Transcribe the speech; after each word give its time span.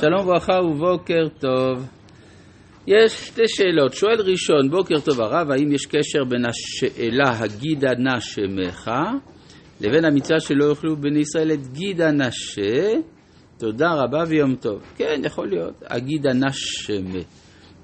שלום 0.00 0.20
וברכה 0.20 0.52
ובוקר 0.52 1.28
טוב. 1.40 1.88
יש 2.86 3.12
שתי 3.12 3.42
שאלות. 3.46 3.92
שואל 3.92 4.20
ראשון, 4.20 4.70
בוקר 4.70 5.00
טוב 5.00 5.20
הרב, 5.20 5.50
האם 5.50 5.72
יש 5.72 5.86
קשר 5.86 6.24
בין 6.24 6.42
השאלה 6.46 7.38
הגידה 7.38 7.94
נא 7.98 8.20
שמך 8.20 8.90
לבין 9.80 10.04
המצווה 10.04 10.40
שלא 10.40 10.64
יאכלו 10.64 10.96
בני 10.96 11.18
ישראל 11.20 11.52
את 11.52 11.72
גידה 11.72 12.10
נשה? 12.10 12.94
תודה 13.58 13.88
רבה 13.94 14.24
ויום 14.28 14.54
טוב. 14.54 14.82
כן, 14.96 15.20
יכול 15.24 15.48
להיות. 15.48 15.74
הגידה 15.86 16.32
נא 16.32 16.50
שמה. 16.52 17.20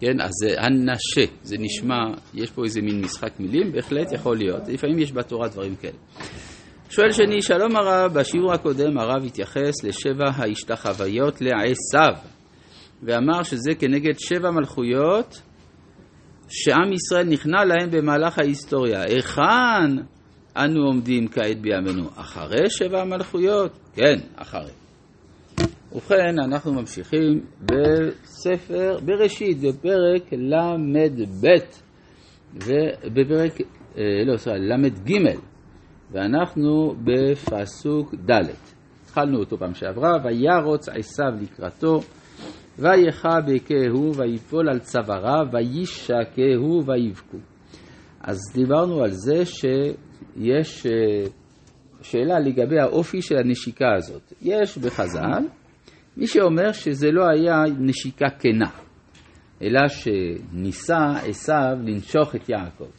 כן, 0.00 0.20
אז 0.20 0.30
זה 0.40 0.60
הנשה, 0.60 1.32
זה 1.42 1.56
נשמע, 1.58 1.96
יש 2.34 2.50
פה 2.50 2.64
איזה 2.64 2.80
מין 2.80 3.00
משחק 3.00 3.40
מילים, 3.40 3.72
בהחלט 3.72 4.12
יכול 4.12 4.36
להיות. 4.36 4.68
לפעמים 4.68 4.98
יש 4.98 5.12
בתורה 5.12 5.48
דברים 5.48 5.76
כאלה. 5.76 5.96
שואל 6.94 7.12
שני, 7.12 7.42
שלום 7.42 7.76
הרב, 7.76 8.14
בשיעור 8.14 8.52
הקודם 8.52 8.98
הרב 8.98 9.24
התייחס 9.26 9.84
לשבע 9.84 10.30
ההשתחוויות 10.34 11.40
לעשו, 11.40 12.20
ואמר 13.02 13.42
שזה 13.42 13.74
כנגד 13.78 14.18
שבע 14.18 14.50
מלכויות 14.50 15.40
שעם 16.48 16.92
ישראל 16.92 17.26
נכנע 17.28 17.64
להם 17.64 17.90
במהלך 17.90 18.38
ההיסטוריה. 18.38 19.02
היכן 19.02 20.02
אנו 20.56 20.86
עומדים 20.86 21.28
כעת 21.28 21.60
בימינו? 21.60 22.08
אחרי 22.16 22.70
שבע 22.70 23.02
המלכויות? 23.02 23.78
כן, 23.94 24.18
אחרי. 24.36 24.70
ובכן, 25.92 26.38
אנחנו 26.44 26.72
ממשיכים 26.72 27.40
בספר 27.60 28.98
בראשית, 29.04 29.58
בפרק 29.60 30.32
ל"ב, 30.32 31.46
ובפרק, 32.54 33.60
אה, 33.98 34.04
לא, 34.26 34.36
סליחה, 34.36 34.58
ל"ג. 34.58 35.53
ואנחנו 36.10 36.94
בפסוק 37.04 38.14
ד'. 38.14 38.42
התחלנו 39.04 39.38
אותו 39.38 39.58
פעם 39.58 39.74
שעברה, 39.74 40.12
וירוץ 40.24 40.88
עשיו 40.88 41.32
לקראתו, 41.40 42.00
ויכה 42.78 43.40
בכהו, 43.46 44.14
ויפול 44.14 44.68
על 44.68 44.78
צוואריו, 44.78 45.46
וישקהו 45.52 46.84
ויבכו. 46.86 47.38
אז 48.20 48.38
דיברנו 48.54 49.02
על 49.02 49.10
זה 49.10 49.44
שיש 49.46 50.86
אה, 50.86 51.30
שאלה 52.02 52.38
לגבי 52.40 52.80
האופי 52.80 53.22
של 53.22 53.36
הנשיקה 53.36 53.94
הזאת. 53.96 54.32
יש 54.42 54.78
בחז"ל 54.78 55.46
מי 56.16 56.26
שאומר 56.26 56.72
שזה 56.72 57.10
לא 57.10 57.24
היה 57.28 57.62
נשיקה 57.78 58.26
כנה, 58.38 58.70
אלא 59.62 59.88
שניסה 59.88 61.12
עשיו 61.26 61.76
לנשוך 61.84 62.34
את 62.34 62.48
יעקב. 62.48 62.90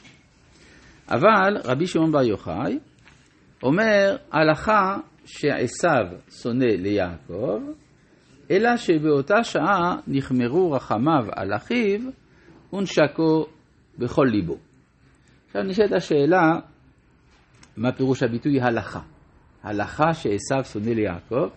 אבל 1.09 1.58
רבי 1.66 1.88
שמעון 1.88 2.12
בר 2.12 2.23
יוחאי 2.23 2.80
אומר 3.64 4.17
הלכה 4.31 4.98
שעשו 5.25 6.17
שונא 6.42 6.66
ליעקב, 6.66 7.62
אלא 8.52 8.78
שבאותה 8.78 9.44
שעה 9.44 9.95
נחמרו 10.08 10.72
רחמיו 10.72 11.25
על 11.31 11.56
אחיו 11.56 12.00
ונשקו 12.73 13.45
בכל 13.97 14.25
ליבו. 14.31 14.58
עכשיו 15.47 15.64
נשאלת 15.64 15.94
השאלה, 15.94 16.59
מה 17.78 17.92
פירוש 17.92 18.23
הביטוי 18.23 18.62
הלכה? 18.62 19.00
הלכה 19.64 20.14
שעשו 20.14 20.64
שונא 20.64 20.90
ליעקב. 20.90 21.47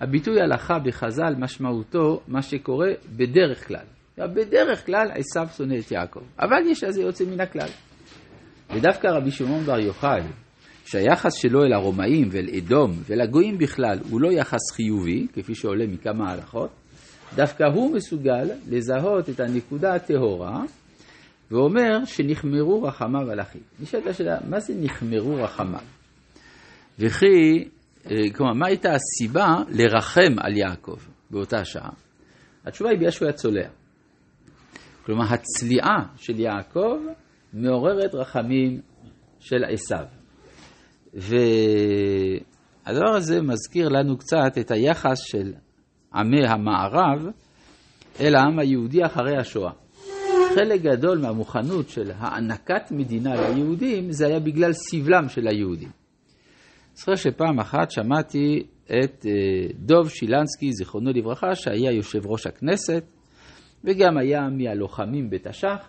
הביטוי 0.00 0.40
הלכה 0.40 0.78
בחז"ל 0.78 1.34
משמעותו 1.38 2.20
מה 2.28 2.42
שקורה 2.42 2.90
בדרך 3.16 3.68
כלל. 3.68 3.84
בדרך 4.18 4.86
כלל 4.86 5.10
עשו 5.14 5.54
שונא 5.56 5.74
את 5.78 5.90
יעקב, 5.90 6.20
אבל 6.38 6.62
יש 6.66 6.84
לזה 6.84 7.02
יוצא 7.02 7.24
מן 7.24 7.40
הכלל. 7.40 7.68
ודווקא 8.74 9.06
רבי 9.06 9.30
שמעון 9.30 9.64
בר 9.64 9.78
יוחאי, 9.78 10.22
שהיחס 10.86 11.34
שלו 11.34 11.64
אל 11.64 11.72
הרומאים 11.72 12.28
ואל 12.30 12.48
אדום 12.58 12.92
ואל 13.06 13.20
הגויים 13.20 13.58
בכלל 13.58 13.98
הוא 14.10 14.20
לא 14.20 14.32
יחס 14.32 14.70
חיובי, 14.72 15.26
כפי 15.32 15.54
שעולה 15.54 15.86
מכמה 15.86 16.32
הלכות, 16.32 16.70
דווקא 17.34 17.64
הוא 17.64 17.94
מסוגל 17.94 18.50
לזהות 18.68 19.28
את 19.28 19.40
הנקודה 19.40 19.94
הטהורה, 19.94 20.62
ואומר 21.50 22.04
שנחמרו 22.04 22.82
רחמיו 22.82 23.30
על 23.30 23.40
אחיו. 23.40 23.60
נשאלת 23.80 24.06
השאלה, 24.06 24.38
מה 24.48 24.60
זה 24.60 24.74
נחמרו 24.76 25.34
רחמיו? 25.34 25.80
וכי, 26.98 27.68
אה, 28.10 28.16
כלומר, 28.34 28.52
מה 28.52 28.66
הייתה 28.66 28.88
הסיבה 28.94 29.56
לרחם 29.68 30.38
על 30.38 30.56
יעקב 30.56 30.96
באותה 31.30 31.64
שעה? 31.64 31.90
התשובה 32.64 32.90
היא 32.90 32.98
בגלל 32.98 33.10
שהוא 33.10 33.26
היה 33.26 33.32
צולע. 33.32 33.68
כלומר, 35.04 35.24
הצליעה 35.24 36.06
של 36.16 36.40
יעקב 36.40 36.96
מעוררת 37.52 38.14
רחמים 38.14 38.80
של 39.40 39.64
עשיו. 39.64 40.15
והדבר 41.16 43.10
הזה 43.16 43.42
מזכיר 43.42 43.88
לנו 43.88 44.18
קצת 44.18 44.58
את 44.60 44.70
היחס 44.70 45.18
של 45.20 45.52
עמי 46.14 46.46
המערב 46.46 47.26
אל 48.20 48.34
העם 48.34 48.58
היהודי 48.58 49.04
אחרי 49.06 49.36
השואה. 49.36 49.72
חלק 50.54 50.80
גדול 50.80 51.18
מהמוכנות 51.18 51.88
של 51.88 52.10
הענקת 52.18 52.90
מדינה 52.90 53.34
ליהודים 53.34 54.12
זה 54.12 54.26
היה 54.26 54.40
בגלל 54.40 54.72
סבלם 54.72 55.28
של 55.28 55.48
היהודים. 55.48 55.88
זוכר 56.94 57.14
שפעם 57.14 57.60
אחת 57.60 57.90
שמעתי 57.90 58.66
את 58.86 59.26
אה, 59.26 59.32
דוב 59.74 60.08
שילנסקי, 60.08 60.72
זיכרונו 60.72 61.10
לברכה, 61.10 61.54
שהיה 61.54 61.92
יושב 61.92 62.26
ראש 62.26 62.46
הכנסת 62.46 63.04
וגם 63.84 64.18
היה 64.18 64.40
מהלוחמים 64.50 65.30
בתש"ח, 65.30 65.88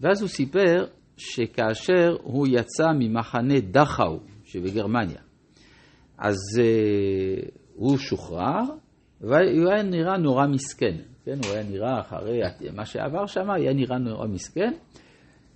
ואז 0.00 0.20
הוא 0.20 0.28
סיפר 0.28 0.84
שכאשר 1.22 2.16
הוא 2.22 2.46
יצא 2.50 2.86
ממחנה 2.98 3.60
דכאו 3.60 4.20
שבגרמניה, 4.44 5.20
אז 6.18 6.36
uh, 6.56 7.50
הוא 7.74 7.98
שוחרר, 7.98 8.62
והוא 9.20 9.70
היה 9.72 9.82
נראה 9.82 10.18
נורא 10.18 10.46
מסכן, 10.46 10.96
כן? 11.24 11.38
הוא 11.44 11.52
היה 11.54 11.62
נראה 11.62 12.00
אחרי 12.00 12.40
מה 12.74 12.84
שעבר 12.84 13.26
שם, 13.26 13.50
היה 13.50 13.72
נראה 13.72 13.98
נורא 13.98 14.26
מסכן, 14.26 14.72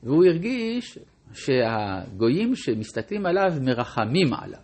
והוא 0.03 0.25
הרגיש 0.25 0.99
שהגויים 1.33 2.55
שמסתכלים 2.55 3.27
עליו 3.27 3.53
מרחמים 3.61 4.35
עליו. 4.35 4.61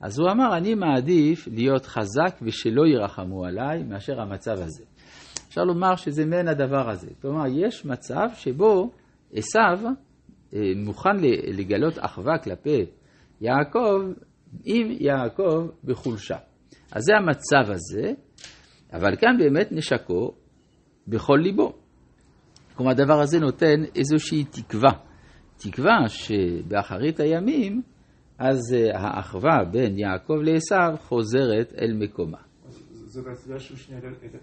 אז 0.00 0.18
הוא 0.18 0.30
אמר, 0.30 0.56
אני 0.56 0.74
מעדיף 0.74 1.48
להיות 1.52 1.86
חזק 1.86 2.38
ושלא 2.42 2.86
ירחמו 2.86 3.44
עליי 3.44 3.82
מאשר 3.82 4.20
המצב 4.20 4.52
הזה. 4.52 4.84
אפשר 5.48 5.64
לומר 5.64 5.96
שזה 5.96 6.26
מעין 6.26 6.48
הדבר 6.48 6.90
הזה. 6.90 7.10
כלומר, 7.22 7.46
יש 7.46 7.84
מצב 7.84 8.26
שבו 8.34 8.90
עשו 9.34 9.58
אה, 10.54 10.60
מוכן 10.76 11.16
לגלות 11.52 11.94
אחווה 11.98 12.38
כלפי 12.38 12.86
יעקב, 13.40 14.02
עם 14.64 14.86
יעקב 15.00 15.68
בחולשה. 15.84 16.36
אז 16.92 17.02
זה 17.02 17.12
המצב 17.16 17.72
הזה, 17.72 18.12
אבל 18.92 19.16
כאן 19.16 19.36
באמת 19.38 19.72
נשקו 19.72 20.34
בכל 21.08 21.38
ליבו. 21.42 21.72
כלומר, 22.76 22.90
הדבר 22.92 23.20
הזה 23.20 23.40
נותן 23.40 23.82
איזושהי 23.96 24.44
תקווה. 24.44 24.92
תקווה 25.56 26.08
שבאחרית 26.08 27.20
הימים, 27.20 27.82
אז 28.38 28.74
אה, 28.74 28.98
האחווה 28.98 29.64
בין 29.72 29.98
יעקב 29.98 30.34
לעשו 30.42 30.96
חוזרת 30.98 31.72
אל 31.80 31.92
מקומה. 31.92 32.38
זאת 33.14 33.26
הסיבה 33.32 33.58
שהוא 33.58 33.76
שינה 33.76 33.98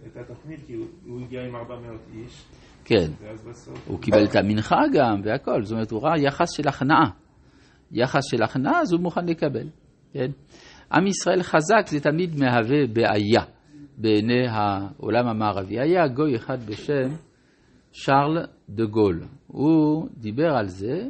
את 0.08 0.18
התוכנית, 0.18 0.60
כי 0.68 0.74
הוא 1.06 1.22
הגיע 1.22 1.42
עם 1.42 1.56
400 1.56 2.02
איש. 2.14 2.46
כן. 2.86 3.12
הוא 3.88 4.00
קיבל 4.00 4.24
את 4.24 4.36
המנחה 4.36 4.80
גם 4.94 5.22
והכל, 5.24 5.64
זאת 5.64 5.72
אומרת, 5.72 5.92
הוא 5.92 6.02
ראה 6.04 6.20
יחס 6.20 6.52
של 6.52 6.68
הכנעה. 6.68 7.10
יחס 7.92 8.22
של 8.32 8.44
הכנעה, 8.44 8.82
אז 8.82 8.94
הוא 8.94 9.02
מוכן 9.02 9.26
לקבל, 9.26 9.68
כן? 10.14 10.32
עם 10.94 11.08
ישראל 11.08 11.44
חזק 11.44 11.88
זה 11.88 12.00
תמיד 12.00 12.36
מהווה 12.40 12.88
בעיה 12.94 13.44
בעיני 13.98 14.48
העולם 14.48 15.28
המערבי. 15.28 15.80
היה 15.80 16.08
גוי 16.08 16.36
אחד 16.36 16.58
בשם 16.66 17.10
שרל 17.92 18.46
דה 18.70 18.86
גול. 18.86 19.24
הוא 19.48 20.08
דיבר 20.18 20.54
על 20.58 20.68
זה 20.68 21.08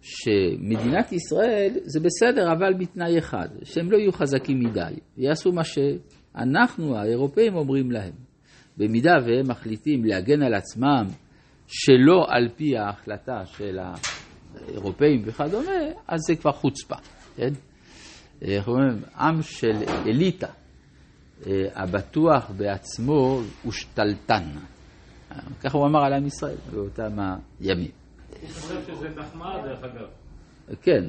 שמדינת 0.00 1.12
ישראל 1.12 1.70
זה 1.82 2.00
בסדר, 2.00 2.52
אבל 2.52 2.74
בתנאי 2.78 3.18
אחד, 3.18 3.48
שהם 3.64 3.90
לא 3.90 3.96
יהיו 3.96 4.12
חזקים 4.12 4.58
מדי, 4.58 4.94
ויעשו 5.18 5.52
מה 5.52 5.62
שאנחנו, 5.64 6.96
האירופאים, 6.96 7.54
אומרים 7.54 7.90
להם. 7.90 8.12
במידה 8.76 9.12
והם 9.26 9.48
מחליטים 9.48 10.04
להגן 10.04 10.42
על 10.42 10.54
עצמם 10.54 11.06
שלא 11.66 12.26
על 12.28 12.48
פי 12.56 12.78
ההחלטה 12.78 13.46
של 13.46 13.78
האירופאים 13.78 15.22
וכדומה, 15.24 15.70
אז 16.08 16.20
זה 16.26 16.36
כבר 16.36 16.52
חוצפה, 16.52 16.96
כן? 17.36 17.52
איך 18.42 18.68
אומרים? 18.68 19.02
עם 19.16 19.42
של 19.42 19.76
אליטה, 20.06 20.48
אה, 21.46 21.52
הבטוח 21.74 22.50
בעצמו 22.50 23.40
הוא 23.62 23.72
שתלטן. 23.72 24.44
ככה 25.62 25.78
הוא 25.78 25.86
אמר 25.86 26.04
על 26.04 26.12
עם 26.12 26.26
ישראל 26.26 26.56
באותם 26.72 27.18
הימים. 27.60 27.90
אני 28.40 28.48
חושב 28.48 28.82
שזה 28.86 29.08
מחמאה 29.16 29.62
דרך 29.62 29.84
אגב. 29.84 30.06
כן, 30.82 31.04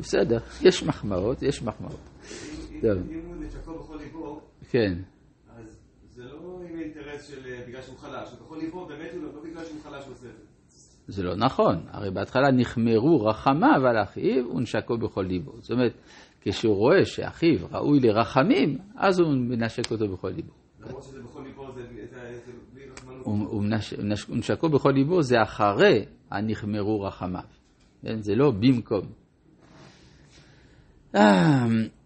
בסדר, 0.00 0.38
יש 0.62 0.82
מחמאות, 0.82 1.42
יש 1.42 1.62
מחמאות. 1.62 2.00
אם 2.82 2.88
הוא 3.26 3.36
נשקו 3.38 3.78
בכל 3.78 3.96
ליבו, 3.96 4.40
כן. 4.70 4.94
זה 6.10 6.24
לא 6.24 6.49
עם 6.80 6.90
האינטרס 6.96 7.28
של 7.28 7.40
בגלל 7.68 7.82
שהוא 7.82 7.98
חלש, 7.98 8.30
הוא 8.30 8.38
יכול 8.46 8.58
ליבו 8.58 8.86
באמת 8.86 9.10
לא 9.22 9.42
בגלל 9.44 9.64
שהוא 9.64 9.80
חלש 9.82 10.04
הוא 10.06 10.12
עושה 10.12 10.26
את 10.26 10.32
זה. 10.36 10.44
זה 11.08 11.22
לא 11.22 11.36
נכון, 11.36 11.86
הרי 11.90 12.10
בהתחלה 12.10 12.50
נחמרו 12.52 13.24
רחמיו 13.24 13.86
על 13.86 14.02
אחיו 14.02 14.44
ונשקו 14.56 14.98
בכל 14.98 15.22
ליבו. 15.22 15.52
זאת 15.60 15.70
אומרת, 15.70 15.92
כשהוא 16.40 16.74
רואה 16.76 17.04
שאחיו 17.04 17.58
ראוי 17.72 18.00
לרחמים, 18.00 18.78
אז 18.96 19.20
הוא 19.20 19.28
מנשק 19.32 19.90
אותו 19.90 20.08
בכל 20.08 20.28
ליבו. 20.28 20.52
למרות 20.80 21.02
שזה 21.02 21.22
בכל 21.22 21.42
ליבו 21.42 21.72
זה 21.72 21.80
בלי 22.74 22.82
רחמנות. 22.90 23.26
מנש- 23.62 24.28
ונשקו 24.30 24.68
בכל 24.68 24.90
ליבו 24.90 25.22
זה 25.22 25.42
אחרי 25.42 26.04
הנחמרו 26.30 27.00
רחמיו. 27.00 27.42
כן? 28.02 28.22
זה 28.22 28.34
לא 28.34 28.50
במקום. 28.50 29.06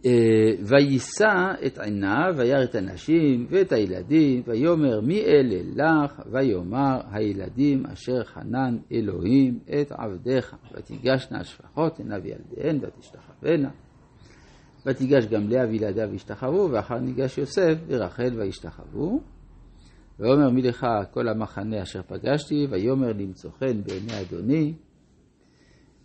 אה, 0.07 0.11
ויישא 0.63 1.55
את 1.67 1.79
עיניו, 1.79 2.35
וירא 2.37 2.65
את 2.65 2.75
הנשים 2.75 3.47
ואת 3.51 3.73
הילדים, 3.73 4.43
ויאמר 4.47 5.01
מי 5.01 5.21
אלה 5.21 5.61
לך, 5.77 6.23
ויאמר 6.33 7.01
הילדים 7.13 7.87
אשר 7.87 8.25
חנן 8.25 8.77
אלוהים 8.93 9.59
את 9.81 9.93
עבדיך, 9.93 10.57
ותיגשנה 10.75 11.41
השפחות 11.41 11.99
עיניו 11.99 12.21
ילדיהן 12.27 12.79
ותשתחוונה. 12.81 13.71
ותיגש 14.87 15.27
גם 15.27 15.49
לאה 15.49 15.69
וילדיו 15.69 16.09
וישתחוו, 16.11 16.71
ואחר 16.71 16.99
ניגש 16.99 17.39
יוסף 17.39 17.75
ורחל 17.87 18.41
וישתחוו. 18.41 19.21
ויאמר 20.19 20.51
מי 20.51 20.63
לך 20.63 20.87
כל 21.11 21.29
המחנה 21.29 21.83
אשר 21.83 22.03
פגשתי, 22.03 22.67
ויאמר 22.71 23.13
למצוא 23.13 23.51
חן 23.51 23.83
בעיני 23.83 24.21
אדוני. 24.21 24.75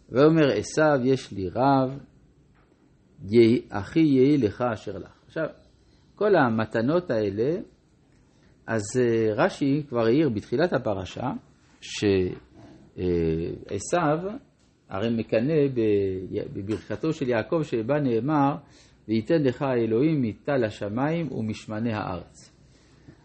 ויאמר 0.10 0.52
עשיו 0.52 1.00
יש 1.04 1.32
לי 1.32 1.50
רב, 1.50 2.00
אחי 3.70 4.00
יהי 4.00 4.38
לך 4.38 4.64
אשר 4.74 4.98
לך. 4.98 5.12
עכשיו, 5.26 5.46
כל 6.16 6.36
המתנות 6.36 7.12
האלה, 7.12 7.58
אז 8.68 8.82
אה, 9.00 9.34
רש"י 9.34 9.84
כבר 9.90 10.06
העיר 10.06 10.30
בתחילת 10.30 10.74
הפרשה, 10.74 11.32
שעשיו 11.82 13.00
הרי 14.90 15.10
מקנא 15.18 15.54
בברכתו 16.54 17.14
של 17.14 17.30
יעקב 17.30 17.62
שבה 17.64 18.00
נאמר, 18.00 18.56
וייתן 19.08 19.44
לך 19.44 19.62
האלוהים 19.62 20.22
מטל 20.22 20.64
השמיים 20.64 21.32
ומשמני 21.32 21.94
הארץ. 21.94 22.56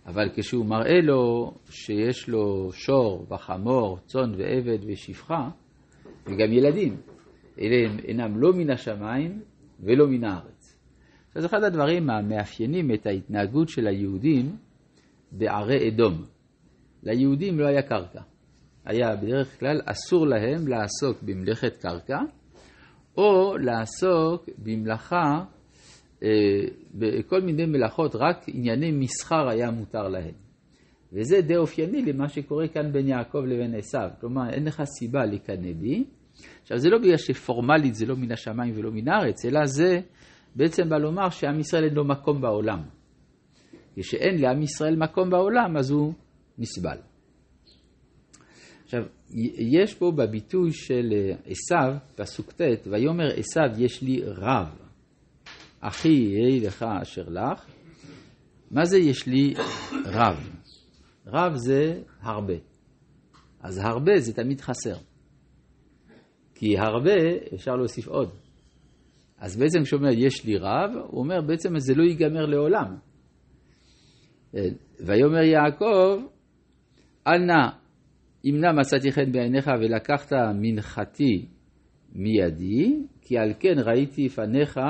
אבל 0.06 0.28
כשהוא 0.34 0.66
מראה 0.66 1.00
לו 1.02 1.52
שיש 1.70 2.28
לו 2.28 2.72
שור 2.72 3.26
וחמור, 3.30 3.98
צאן 4.06 4.34
ועבד 4.38 4.78
ושפחה, 4.86 5.48
וגם 6.26 6.52
ילדים, 6.52 6.96
אלה 7.60 7.88
הם 7.88 7.98
אינם 7.98 8.36
לא 8.36 8.52
מן 8.52 8.70
השמיים 8.70 9.40
ולא 9.84 10.06
מן 10.06 10.24
הארץ. 10.24 10.78
אז 11.34 11.46
אחד 11.46 11.62
הדברים 11.62 12.10
המאפיינים 12.10 12.94
את 12.94 13.06
ההתנהגות 13.06 13.68
של 13.68 13.86
היהודים 13.86 14.56
בערי 15.32 15.88
אדום. 15.88 16.24
ליהודים 17.02 17.58
לא 17.58 17.66
היה 17.66 17.82
קרקע. 17.82 18.20
היה 18.84 19.16
בדרך 19.16 19.60
כלל 19.60 19.80
אסור 19.84 20.26
להם 20.26 20.68
לעסוק 20.68 21.22
במלאכת 21.22 21.76
קרקע, 21.76 22.18
או 23.16 23.56
לעסוק 23.58 24.48
במלאכה, 24.58 25.44
אה, 26.22 26.28
בכל 26.94 27.40
מיני 27.40 27.66
מלאכות, 27.66 28.14
רק 28.14 28.44
ענייני 28.48 28.92
מסחר 28.92 29.48
היה 29.48 29.70
מותר 29.70 30.08
להם. 30.08 30.34
וזה 31.12 31.40
די 31.40 31.56
אופייני 31.56 32.02
למה 32.02 32.28
שקורה 32.28 32.68
כאן 32.68 32.92
בין 32.92 33.08
יעקב 33.08 33.38
לבין 33.38 33.74
עשיו. 33.74 34.08
כלומר, 34.20 34.50
אין 34.50 34.64
לך 34.64 34.82
סיבה 34.84 35.24
לקנא 35.24 35.72
בי. 35.72 36.04
עכשיו, 36.62 36.78
זה 36.78 36.88
לא 36.88 36.98
בגלל 36.98 37.16
שפורמלית 37.16 37.94
זה 37.94 38.06
לא 38.06 38.16
מן 38.16 38.32
השמיים 38.32 38.74
ולא 38.76 38.90
מן 38.90 39.08
הארץ, 39.08 39.44
אלא 39.44 39.66
זה 39.66 40.00
בעצם 40.56 40.88
בא 40.88 40.96
לומר 40.96 41.30
שעם 41.30 41.60
ישראל 41.60 41.84
אין 41.84 41.94
לו 41.94 42.04
מקום 42.04 42.40
בעולם. 42.40 42.82
כשאין 43.96 44.40
לעם 44.40 44.62
ישראל 44.62 44.96
מקום 44.96 45.30
בעולם, 45.30 45.76
אז 45.76 45.90
הוא 45.90 46.12
נסבל. 46.58 46.96
עכשיו, 48.84 49.02
יש 49.74 49.94
פה 49.94 50.12
בביטוי 50.16 50.72
של 50.72 51.12
עשיו, 51.46 51.94
פסוק 52.14 52.52
ט', 52.52 52.86
ויאמר 52.86 53.28
עשיו 53.36 53.82
יש 53.84 54.02
לי 54.02 54.22
רב, 54.24 54.68
אחי 55.80 56.08
יהי 56.08 56.60
לך 56.60 56.84
אשר 57.02 57.24
לך. 57.28 57.66
מה 58.70 58.84
זה 58.84 58.98
יש 58.98 59.26
לי 59.26 59.54
רב? 60.06 60.50
רב 61.26 61.52
זה 61.54 62.02
הרבה. 62.20 62.54
אז 63.60 63.78
הרבה 63.78 64.12
זה 64.18 64.32
תמיד 64.34 64.60
חסר. 64.60 64.96
כי 66.54 66.78
הרבה 66.78 67.14
אפשר 67.54 67.76
להוסיף 67.76 68.08
עוד. 68.08 68.30
אז 69.38 69.56
בעצם 69.56 69.82
כשהוא 69.82 69.98
אומר 69.98 70.12
יש 70.12 70.44
לי 70.44 70.56
רב, 70.56 70.90
הוא 71.06 71.20
אומר 71.20 71.40
בעצם 71.40 71.78
זה 71.78 71.94
לא 71.94 72.02
ייגמר 72.02 72.46
לעולם. 72.46 72.96
ויאמר 75.00 75.42
יעקב, 75.42 76.22
אל 77.26 77.38
נא 77.38 77.68
אם 78.44 78.60
נא 78.60 78.72
מצאתי 78.72 79.12
חן 79.12 79.32
בעיניך 79.32 79.70
ולקחת 79.80 80.32
מנחתי 80.54 81.46
מידי, 82.12 82.96
כי 83.20 83.38
על 83.38 83.52
כן 83.60 83.74
ראיתי 83.78 84.28
פניך 84.28 84.80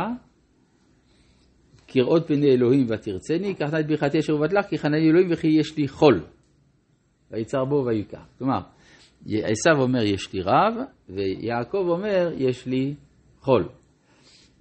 כראות 1.88 2.28
פני 2.28 2.50
אלוהים 2.50 2.86
ותרצני, 2.88 3.54
קחת 3.54 3.74
את 3.80 3.86
ברכתי 3.86 4.18
אשר 4.18 4.36
ובטלך, 4.36 4.66
כי 4.66 4.78
חנני 4.78 5.10
אלוהים 5.10 5.28
וכי 5.32 5.48
יש 5.48 5.76
לי 5.76 5.88
חול. 5.88 6.24
ויצר 7.30 7.64
בו 7.64 7.84
ויקח. 7.86 8.26
כלומר, 8.38 8.60
עשיו 9.26 9.82
אומר 9.82 10.02
יש 10.02 10.32
לי 10.32 10.40
רב, 10.42 10.74
ויעקב 11.08 11.84
אומר 11.88 12.30
יש 12.36 12.66
לי 12.66 12.94
חול. 13.40 13.68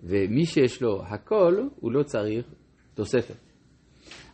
ומי 0.04 0.46
שיש 0.46 0.82
לו 0.82 1.04
הכל, 1.06 1.68
הוא 1.76 1.92
לא 1.92 2.04
צריך 2.04 2.46
תוספת. 2.94 3.36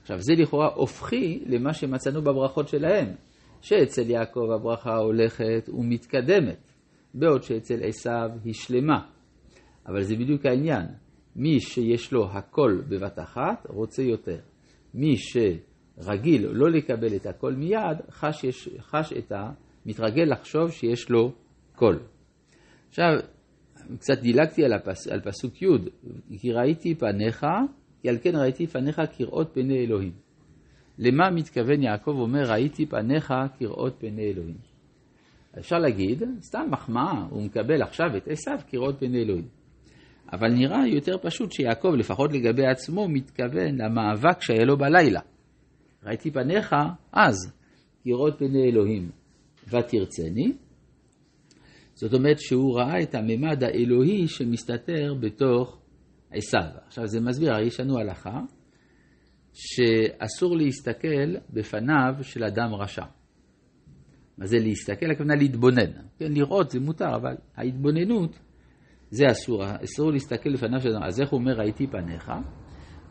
עכשיו, 0.02 0.22
זה 0.22 0.34
לכאורה 0.38 0.68
הופכי 0.76 1.44
למה 1.46 1.74
שמצאנו 1.74 2.22
בברכות 2.22 2.68
שלהם, 2.68 3.16
שאצל 3.62 4.10
יעקב 4.10 4.52
הברכה 4.56 4.98
הולכת 4.98 5.70
ומתקדמת, 5.74 6.72
בעוד 7.14 7.44
שאצל 7.44 7.84
עשיו 7.84 8.30
היא 8.44 8.54
שלמה. 8.54 9.08
אבל 9.88 10.02
זה 10.02 10.16
בדיוק 10.16 10.46
העניין. 10.46 10.86
מי 11.36 11.60
שיש 11.60 12.14
לו 12.14 12.31
הכל 12.31 12.81
בבת 12.90 13.20
אחת, 13.20 13.68
רוצה 13.70 14.04
יותר. 14.04 14.40
מי 14.94 15.16
שרגיל 15.18 16.48
לא 16.52 16.70
לקבל 16.70 17.16
את 17.16 17.26
הכל 17.26 17.54
מיד, 17.54 17.98
חש, 18.12 18.44
יש, 18.44 18.70
חש 18.80 19.14
את 19.14 19.31
ה... 19.31 19.52
מתרגל 19.86 20.24
לחשוב 20.24 20.72
שיש 20.72 21.10
לו 21.10 21.31
כל. 21.76 21.98
עכשיו, 22.90 23.08
קצת 23.98 24.20
דילגתי 24.22 24.66
על, 24.66 24.74
הפס, 24.74 25.08
על 25.08 25.22
פסוק 25.22 25.62
י', 25.62 25.68
כי 26.40 26.52
ראיתי 26.52 26.96
פניך, 26.96 27.46
כי 28.02 28.10
על 28.10 28.18
כן 28.22 28.36
ראיתי 28.36 28.68
פניך 28.68 29.02
כראות 29.18 29.50
פני 29.54 29.78
אלוהים. 29.86 30.12
למה 30.98 31.30
מתכוון 31.30 31.84
יעקב 31.84 32.12
אומר 32.12 32.52
ראיתי 32.52 32.86
פניך 32.86 33.34
כראות 33.60 33.96
פני 34.00 34.31
אלוהים? 34.31 34.58
אפשר 35.60 35.78
להגיד, 35.78 36.24
סתם 36.42 36.68
מחמאה, 36.72 37.26
הוא 37.30 37.44
מקבל 37.44 37.81
עכשיו 37.81 38.18
את 38.18 38.28
עשיו 38.28 38.58
כראות 38.68 39.00
פני 39.00 39.24
אלוהים. 39.24 39.48
אבל 40.34 40.48
נראה 40.54 40.88
יותר 40.88 41.18
פשוט 41.22 41.52
שיעקב, 41.52 41.92
לפחות 41.98 42.34
לגבי 42.34 42.66
עצמו, 42.66 43.08
מתכוון 43.08 43.76
למאבק 43.81 44.42
שהיה 44.42 44.66
לו 44.66 44.78
בלילה. 44.78 45.22
ראיתי 46.04 46.31
פניך 46.31 46.76
אז 47.14 47.54
כראות 48.04 48.40
פני 48.40 48.69
אלוהים 48.69 49.09
ותרצני. 49.71 50.54
זאת 51.94 52.14
אומרת 52.14 52.40
שהוא 52.40 52.80
ראה 52.80 53.02
את 53.02 53.16
הממד 53.16 53.64
האלוהי 53.64 54.28
שמסתתר 54.28 55.14
בתוך 55.19 55.80
עשיו. 56.31 56.69
עכשיו 56.88 57.07
זה 57.07 57.21
מסביר, 57.21 57.54
הרי 57.54 57.66
יש 57.66 57.80
לנו 57.80 57.97
הלכה 57.97 58.40
שאסור 59.54 60.57
להסתכל 60.57 61.35
בפניו 61.49 62.14
של 62.21 62.44
אדם 62.44 62.73
רשע. 62.73 63.06
מה 64.38 64.45
זה 64.45 64.57
להסתכל? 64.59 65.11
הכוונה 65.11 65.35
להתבונן. 65.35 65.92
כן, 66.19 66.31
לראות 66.31 66.69
זה 66.69 66.80
מותר, 66.80 67.16
אבל 67.16 67.35
ההתבוננות 67.56 68.40
זה 69.09 69.26
אסור, 69.31 69.64
אסור 69.83 70.11
להסתכל 70.11 70.49
לפניו 70.49 70.81
של 70.81 70.90
אדם. 70.90 71.04
אז 71.04 71.21
איך 71.21 71.30
הוא 71.30 71.40
אומר 71.40 71.54
ראיתי 71.54 71.88
פניך? 71.88 72.31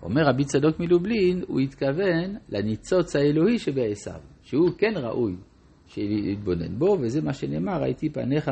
אומר 0.02 0.22
רבי 0.26 0.44
צדוק 0.44 0.80
מלובלין, 0.80 1.44
הוא 1.48 1.60
התכוון 1.60 2.36
לניצוץ 2.48 3.16
האלוהי 3.16 3.58
שבעשיו, 3.58 4.20
שהוא 4.42 4.70
כן 4.78 4.92
ראוי 4.96 5.36
להתבונן 5.96 6.78
בו, 6.78 6.96
וזה 7.00 7.22
מה 7.22 7.32
שנאמר, 7.32 7.82
ראיתי 7.82 8.10
פניך 8.10 8.50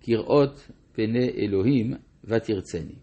כראות 0.00 0.70
פני 0.92 1.30
אלוהים 1.38 1.94
ותרצני. 2.24 2.94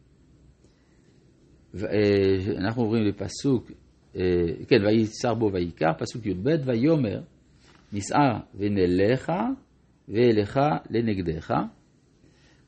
אנחנו 2.58 2.84
עוברים 2.84 3.04
לפסוק, 3.04 3.72
כן, 4.68 4.86
ויצר 4.86 5.34
בו 5.34 5.50
ויקח, 5.54 5.92
פסוק 6.00 6.26
י"ב, 6.26 6.50
ויאמר, 6.66 7.22
נישא 7.94 8.38
ונלך 8.56 9.32
ואליך 10.10 10.60
לנגדך. 10.90 11.54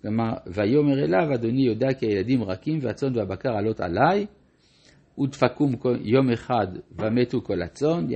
כלומר, 0.01 0.33
ויאמר 0.47 1.03
אליו, 1.03 1.33
אדוני 1.33 1.65
יודע 1.65 1.93
כי 1.93 2.05
הילדים 2.05 2.43
רכים 2.43 2.79
והצאן 2.81 3.17
והבקר 3.17 3.49
עלות 3.49 3.79
עליי, 3.79 4.25
ודפקום 5.19 5.73
יום 6.01 6.31
אחד 6.31 6.67
ומתו 6.91 7.41
כל 7.41 7.61
הצאן, 7.61 8.07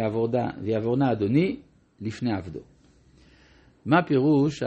ויעבורנה 0.62 1.12
אדוני 1.12 1.60
לפני 2.02 2.34
עבדו. 2.34 2.60
מה 3.86 4.04
פירוש 4.04 4.64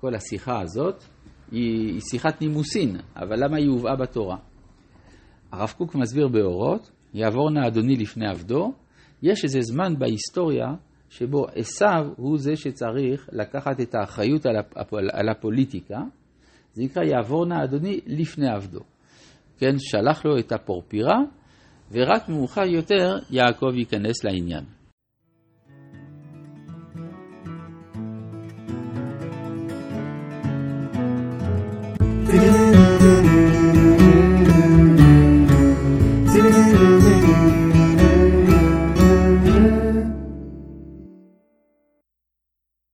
כל 0.00 0.14
השיחה 0.14 0.60
הזאת? 0.60 1.04
היא, 1.50 2.00
שיחת 2.10 2.40
נימוסין, 2.40 2.96
אבל 3.16 3.44
למה 3.44 3.56
היא 3.56 3.68
הובאה 3.68 3.96
בתורה? 3.96 4.36
הרב 5.52 5.74
קוק 5.78 5.94
מסביר 5.94 6.28
באורות, 6.28 6.90
יעבורנה 7.14 7.66
אדוני 7.66 7.96
לפני 7.96 8.28
עבדו, 8.28 8.72
יש 9.22 9.44
איזה 9.44 9.60
זמן 9.60 9.98
בהיסטוריה 9.98 10.66
שבו 11.10 11.46
עשיו 11.54 12.12
הוא 12.16 12.38
זה 12.38 12.56
שצריך 12.56 13.28
לקחת 13.32 13.80
את 13.80 13.94
האחריות 13.94 14.46
על, 14.46 14.56
הפ... 14.56 14.94
על 14.94 15.28
הפוליטיקה, 15.28 15.98
זה 16.72 16.82
נקרא 16.82 17.02
יעבור 17.04 17.46
נא 17.46 17.64
אדוני 17.64 18.00
לפני 18.06 18.48
עבדו. 18.48 18.80
כן, 19.58 19.74
שלח 19.78 20.24
לו 20.24 20.38
את 20.38 20.52
הפורפירה, 20.52 21.18
ורק 21.92 22.28
מאוחר 22.28 22.66
יותר 22.66 23.18
יעקב 23.30 23.74
ייכנס 23.74 24.24
לעניין. 24.24 24.64